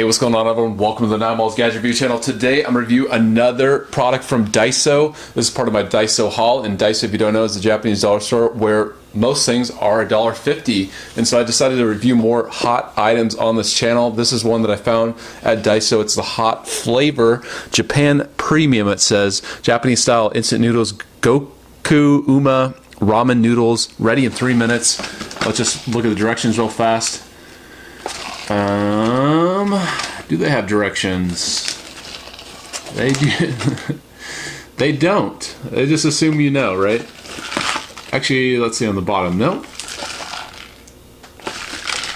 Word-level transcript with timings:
Hey, 0.00 0.04
what's 0.04 0.16
going 0.16 0.34
on, 0.34 0.46
everyone? 0.46 0.78
Welcome 0.78 1.04
to 1.04 1.10
the 1.10 1.18
Nine 1.18 1.36
Balls 1.36 1.54
Gadget 1.54 1.82
Review 1.82 1.92
channel. 1.92 2.18
Today, 2.18 2.64
I'm 2.64 2.72
going 2.72 2.86
to 2.86 2.88
review 2.88 3.10
another 3.10 3.80
product 3.80 4.24
from 4.24 4.46
Daiso. 4.46 5.12
This 5.34 5.48
is 5.48 5.50
part 5.50 5.68
of 5.68 5.74
my 5.74 5.82
Daiso 5.82 6.30
haul, 6.32 6.64
and 6.64 6.78
Daiso, 6.78 7.04
if 7.04 7.12
you 7.12 7.18
don't 7.18 7.34
know, 7.34 7.44
is 7.44 7.54
the 7.54 7.60
Japanese 7.60 8.00
dollar 8.00 8.20
store 8.20 8.48
where 8.48 8.94
most 9.12 9.44
things 9.44 9.70
are 9.72 10.02
$1.50. 10.06 11.18
And 11.18 11.28
so 11.28 11.38
I 11.38 11.44
decided 11.44 11.76
to 11.76 11.86
review 11.86 12.16
more 12.16 12.48
hot 12.48 12.94
items 12.96 13.34
on 13.34 13.56
this 13.56 13.74
channel. 13.76 14.10
This 14.10 14.32
is 14.32 14.42
one 14.42 14.62
that 14.62 14.70
I 14.70 14.76
found 14.76 15.16
at 15.42 15.58
Daiso. 15.62 16.00
It's 16.00 16.14
the 16.14 16.22
hot 16.22 16.66
flavor 16.66 17.42
Japan 17.70 18.26
Premium, 18.38 18.88
it 18.88 19.00
says. 19.00 19.42
Japanese 19.60 20.00
style 20.00 20.32
instant 20.34 20.62
noodles, 20.62 20.94
Goku 21.20 22.26
Uma 22.26 22.74
ramen 23.00 23.40
noodles, 23.40 23.92
ready 24.00 24.24
in 24.24 24.32
three 24.32 24.54
minutes. 24.54 24.98
Let's 25.44 25.58
just 25.58 25.86
look 25.88 26.06
at 26.06 26.08
the 26.08 26.14
directions 26.14 26.56
real 26.56 26.70
fast. 26.70 27.26
Um, 28.50 29.49
do 30.28 30.36
they 30.36 30.48
have 30.48 30.66
directions? 30.66 31.76
They 32.94 33.12
do. 33.12 33.54
they 34.76 34.92
don't. 34.92 35.56
They 35.70 35.86
just 35.86 36.04
assume 36.04 36.40
you 36.40 36.50
know, 36.50 36.76
right? 36.76 37.02
Actually, 38.12 38.58
let's 38.58 38.78
see 38.78 38.86
on 38.86 38.96
the 38.96 39.02
bottom. 39.02 39.38
No. 39.38 39.64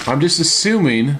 I'm 0.07 0.21
just 0.21 0.39
assuming 0.39 1.17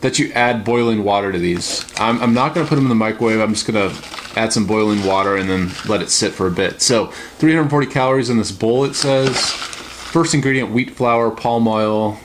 that 0.00 0.18
you 0.18 0.30
add 0.32 0.64
boiling 0.64 1.04
water 1.04 1.32
to 1.32 1.38
these. 1.38 1.84
I'm, 1.98 2.20
I'm 2.20 2.34
not 2.34 2.54
going 2.54 2.66
to 2.66 2.68
put 2.68 2.76
them 2.76 2.84
in 2.84 2.88
the 2.90 2.94
microwave. 2.94 3.40
I'm 3.40 3.54
just 3.54 3.66
going 3.66 3.90
to 3.90 4.38
add 4.38 4.52
some 4.52 4.66
boiling 4.66 5.04
water 5.04 5.36
and 5.36 5.48
then 5.48 5.70
let 5.88 6.02
it 6.02 6.10
sit 6.10 6.32
for 6.32 6.46
a 6.46 6.50
bit. 6.50 6.82
So 6.82 7.06
340 7.06 7.86
calories 7.86 8.30
in 8.30 8.36
this 8.36 8.52
bowl, 8.52 8.84
it 8.84 8.94
says. 8.94 9.50
First 9.50 10.34
ingredient, 10.34 10.70
wheat 10.70 10.90
flour, 10.90 11.30
palm 11.30 11.66
oil, 11.66 12.18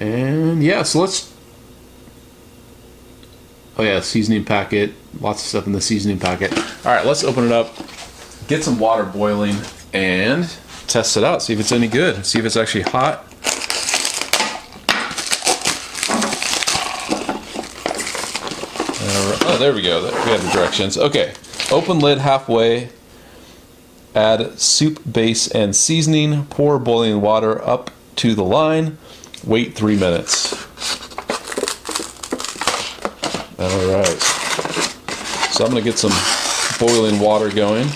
and 0.00 0.62
yeah, 0.62 0.82
so 0.82 1.00
let's. 1.00 1.32
Oh 3.76 3.82
yeah, 3.82 4.00
seasoning 4.00 4.44
packet. 4.44 4.94
Lots 5.20 5.42
of 5.42 5.48
stuff 5.48 5.66
in 5.66 5.72
the 5.72 5.80
seasoning 5.80 6.18
packet. 6.18 6.56
All 6.56 6.92
right, 6.92 7.04
let's 7.04 7.24
open 7.24 7.44
it 7.44 7.52
up, 7.52 7.74
get 8.48 8.62
some 8.62 8.78
water 8.78 9.04
boiling, 9.04 9.56
and 9.92 10.48
test 10.86 11.16
it 11.16 11.24
out. 11.24 11.42
See 11.42 11.52
if 11.52 11.60
it's 11.60 11.72
any 11.72 11.88
good. 11.88 12.24
See 12.24 12.38
if 12.38 12.44
it's 12.44 12.56
actually 12.56 12.82
hot. 12.82 13.26
Oh, 19.46 19.56
there 19.58 19.72
we 19.72 19.82
go. 19.82 20.04
We 20.04 20.30
have 20.30 20.42
the 20.42 20.50
directions. 20.52 20.98
Okay, 20.98 21.32
open 21.70 21.98
lid 21.98 22.18
halfway. 22.18 22.90
Add 24.14 24.58
soup 24.58 25.00
base 25.10 25.48
and 25.48 25.74
seasoning. 25.74 26.46
Pour 26.46 26.78
boiling 26.78 27.20
water 27.20 27.64
up 27.66 27.90
to 28.16 28.34
the 28.34 28.44
line 28.44 28.98
Wait 29.46 29.74
three 29.74 29.96
minutes. 29.96 30.52
All 33.58 33.92
right. 33.92 34.18
So 35.52 35.64
I'm 35.64 35.70
going 35.70 35.82
to 35.82 35.90
get 35.90 35.98
some 35.98 36.12
boiling 36.78 37.20
water 37.20 37.50
going. 37.50 37.86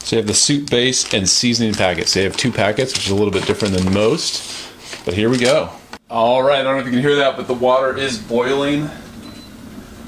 So 0.00 0.16
you 0.16 0.18
have 0.18 0.26
the 0.26 0.34
soup 0.34 0.70
base 0.70 1.12
and 1.14 1.28
seasoning 1.28 1.74
packets. 1.74 2.16
You 2.16 2.24
have 2.24 2.36
two 2.36 2.50
packets, 2.50 2.94
which 2.94 3.06
is 3.06 3.10
a 3.10 3.14
little 3.14 3.30
bit 3.30 3.46
different 3.46 3.74
than 3.74 3.92
most. 3.92 4.70
But 5.04 5.14
here 5.14 5.28
we 5.30 5.38
go. 5.38 5.70
All 6.10 6.42
right, 6.42 6.60
I 6.60 6.62
don't 6.62 6.74
know 6.74 6.80
if 6.80 6.86
you 6.86 6.92
can 6.92 7.00
hear 7.00 7.16
that, 7.16 7.36
but 7.36 7.46
the 7.46 7.54
water 7.54 7.96
is 7.96 8.18
boiling. 8.18 8.88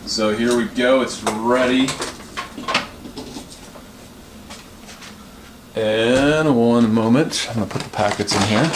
So 0.06 0.36
here 0.36 0.56
we 0.56 0.66
go. 0.66 1.02
It's 1.02 1.22
ready. 1.22 1.88
And 5.74 6.25
one 6.44 6.92
moment, 6.92 7.46
I'm 7.48 7.56
going 7.56 7.66
to 7.66 7.72
put 7.72 7.82
the 7.82 7.88
packets 7.88 8.34
in 8.34 8.42
here. 8.42 8.70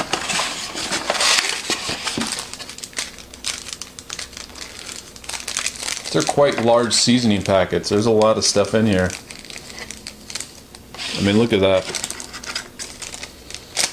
They're 6.11 6.23
quite 6.23 6.65
large 6.65 6.95
seasoning 6.95 7.43
packets. 7.43 7.91
There's 7.91 8.07
a 8.07 8.11
lot 8.11 8.39
of 8.39 8.45
stuff 8.45 8.75
in 8.75 8.87
here. 8.87 9.11
I 11.19 11.23
mean, 11.23 11.39
look 11.39 11.53
at 11.53 11.61
that. 11.61 11.85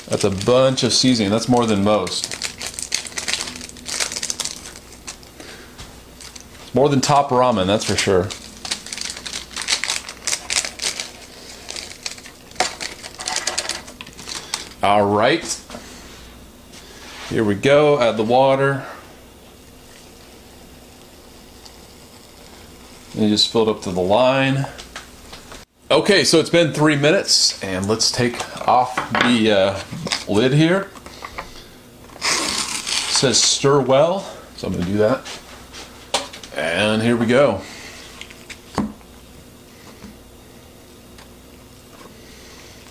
That's 0.08 0.24
a 0.24 0.31
bunch 0.46 0.84
of 0.84 0.94
seasoning. 0.94 1.30
That's 1.30 1.50
more 1.50 1.66
than 1.66 1.84
most. 1.84 2.34
It's 6.64 6.74
more 6.74 6.88
than 6.88 7.02
top 7.02 7.30
ramen, 7.30 7.68
that's 7.68 7.84
for 7.84 7.97
sure. 7.97 8.30
All 14.84 15.06
right. 15.06 15.64
Here 17.30 17.44
we 17.44 17.56
go. 17.56 18.00
Add 18.00 18.16
the 18.16 18.24
water. 18.24 18.86
And 23.14 23.24
you 23.24 23.30
just 23.30 23.52
filled 23.52 23.70
up 23.70 23.82
to 23.82 23.92
the 23.92 24.02
line. 24.02 24.68
Okay, 25.90 26.24
so 26.24 26.40
it's 26.40 26.52
been 26.52 26.74
three 26.74 26.96
minutes, 26.96 27.64
and 27.64 27.88
let's 27.88 28.12
take 28.12 28.68
off 28.68 28.96
the 29.14 29.52
uh, 29.52 30.32
lid 30.32 30.54
here. 30.54 30.90
It 32.16 32.22
says 32.22 33.42
stir 33.42 33.82
well, 33.82 34.20
so 34.58 34.68
I'm 34.68 34.74
going 34.74 34.86
to 34.86 34.92
do 34.92 34.98
that. 35.00 35.40
And 36.56 37.02
here 37.02 37.18
we 37.18 37.26
go. 37.26 37.62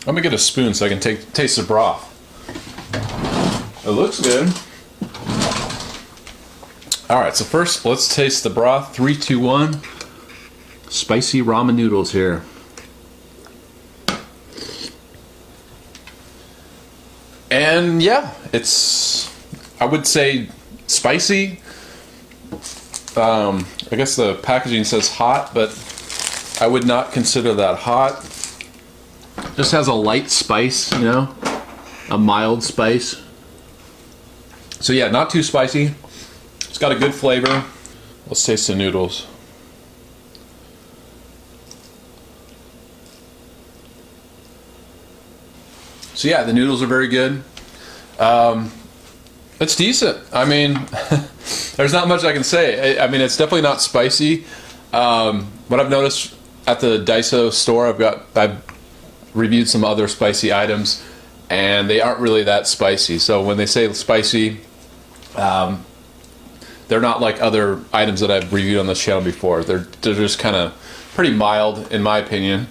Let 0.07 0.15
me 0.15 0.23
get 0.23 0.33
a 0.33 0.39
spoon 0.39 0.73
so 0.73 0.87
I 0.87 0.89
can 0.89 1.01
take 1.01 1.33
taste 1.33 1.57
the 1.57 1.65
broth. 1.65 2.13
It 3.85 3.91
looks 3.91 4.21
good. 4.21 4.47
All 7.11 7.21
right, 7.21 7.35
so 7.35 7.45
first 7.45 7.85
let's 7.85 8.15
taste 8.15 8.45
the 8.45 8.51
broth. 8.51 8.95
Three, 8.95 9.17
two, 9.17 9.41
one. 9.41 9.81
Spicy 10.89 11.43
ramen 11.43 11.75
noodles 11.75 12.13
here. 12.13 12.45
And 17.51 18.01
yeah, 18.01 18.33
it's 18.53 19.29
I 19.81 19.87
would 19.87 20.07
say 20.07 20.49
spicy. 20.87 21.61
Um, 23.17 23.67
I 23.91 23.97
guess 23.97 24.15
the 24.15 24.37
packaging 24.37 24.85
says 24.85 25.09
hot, 25.11 25.53
but 25.53 25.71
I 26.61 26.69
would 26.69 26.87
not 26.87 27.11
consider 27.11 27.55
that 27.55 27.79
hot. 27.79 28.36
Just 29.57 29.73
has 29.73 29.89
a 29.89 29.95
light 29.95 30.29
spice, 30.29 30.93
you 30.93 31.01
know, 31.01 31.35
a 32.11 32.19
mild 32.19 32.63
spice. 32.63 33.23
So 34.81 34.93
yeah, 34.93 35.09
not 35.09 35.31
too 35.31 35.43
spicy. 35.43 35.95
It's 36.59 36.77
got 36.77 36.93
a 36.93 36.95
good 36.95 37.15
flavor. 37.15 37.65
Let's 38.27 38.45
taste 38.45 38.67
the 38.67 38.75
noodles. 38.75 39.27
So 46.13 46.29
yeah, 46.29 46.43
the 46.43 46.53
noodles 46.53 46.83
are 46.83 46.87
very 46.87 47.09
good. 47.09 47.43
Um, 48.19 48.71
it's 49.59 49.75
decent. 49.75 50.19
I 50.35 50.45
mean, 50.45 50.75
there's 51.77 51.95
not 51.95 52.09
much 52.09 52.25
I 52.25 52.35
can 52.35 52.45
say. 52.45 52.99
I, 52.99 53.05
I 53.05 53.09
mean, 53.09 53.23
it's 53.23 53.39
definitely 53.39 53.63
not 53.63 53.81
spicy. 53.81 54.45
Um, 54.93 55.45
what 55.69 55.81
I've 55.81 55.89
noticed 55.89 56.35
at 56.67 56.81
the 56.81 57.03
Daiso 57.03 57.51
store, 57.51 57.87
I've 57.87 57.99
got 57.99 58.25
I've 58.35 58.76
reviewed 59.37 59.69
some 59.69 59.85
other 59.85 60.09
spicy 60.09 60.53
items, 60.53 61.05
and 61.51 61.89
they 61.89 62.01
aren't 62.01 62.21
really 62.21 62.43
that 62.45 62.67
spicy. 62.67 63.19
So 63.19 63.43
when 63.43 63.57
they 63.57 63.67
say 63.67 63.93
spicy, 63.93 64.61
um, 65.37 65.85
they're 66.89 67.01
not 67.01 67.21
like 67.21 67.41
other 67.41 67.81
items 67.93 68.21
that 68.21 68.31
I've 68.31 68.53
reviewed 68.53 68.79
on 68.79 68.87
this 68.87 69.03
channel 69.03 69.23
before. 69.23 69.63
They're 69.65 69.87
they're 70.01 70.15
just 70.15 70.39
kind 70.39 70.57
of 70.57 70.73
pretty 71.15 71.33
mild, 71.33 71.93
in 71.93 72.03
my 72.03 72.19
opinion. 72.19 72.69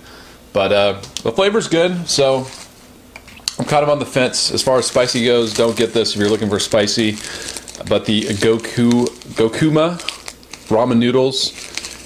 But 0.53 0.71
uh, 0.71 0.93
the 1.23 1.31
flavor's 1.31 1.67
good, 1.67 2.07
so 2.07 2.47
I'm 3.59 3.65
kind 3.65 3.83
of 3.83 3.89
on 3.89 3.99
the 3.99 4.05
fence 4.05 4.51
as 4.51 4.61
far 4.61 4.77
as 4.77 4.85
spicy 4.85 5.25
goes. 5.25 5.53
Don't 5.53 5.75
get 5.75 5.93
this 5.93 6.13
if 6.13 6.19
you're 6.19 6.29
looking 6.29 6.49
for 6.49 6.59
spicy. 6.59 7.11
But 7.89 8.05
the 8.05 8.21
Goku 8.21 9.05
Gokuma 9.35 9.99
ramen 10.69 10.97
noodles, 10.97 11.51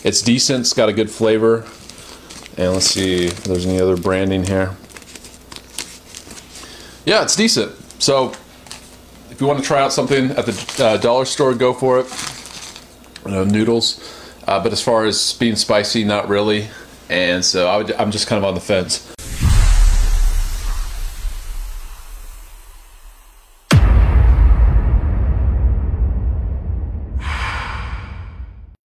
it's 0.03 0.21
decent. 0.21 0.61
It's 0.61 0.73
got 0.73 0.89
a 0.89 0.93
good 0.93 1.11
flavor. 1.11 1.67
And 2.59 2.73
let's 2.73 2.87
see 2.87 3.27
if 3.27 3.45
there's 3.45 3.65
any 3.65 3.79
other 3.79 3.95
branding 3.95 4.43
here. 4.43 4.75
Yeah, 7.05 7.23
it's 7.23 7.37
decent. 7.37 7.71
So 8.01 8.33
if 9.31 9.37
you 9.39 9.47
want 9.47 9.59
to 9.59 9.65
try 9.65 9.79
out 9.79 9.93
something 9.93 10.31
at 10.31 10.45
the 10.45 10.83
uh, 10.83 10.97
dollar 10.97 11.23
store, 11.23 11.53
go 11.53 11.71
for 11.71 12.01
it. 12.01 13.23
You 13.25 13.31
know, 13.31 13.45
noodles. 13.45 14.03
Uh, 14.45 14.61
but 14.61 14.73
as 14.73 14.81
far 14.81 15.05
as 15.05 15.31
being 15.35 15.55
spicy, 15.55 16.03
not 16.03 16.27
really. 16.27 16.67
And 17.09 17.45
so 17.45 17.69
I 17.69 17.77
I'm 17.97 18.11
just 18.11 18.27
kind 18.27 18.37
of 18.37 18.43
on 18.43 18.55
the 18.55 18.59
fence. 18.59 19.08